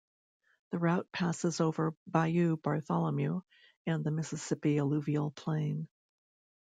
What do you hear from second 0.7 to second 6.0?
The route passes over Bayou Bartholomew and the Mississippi Alluvial Plain.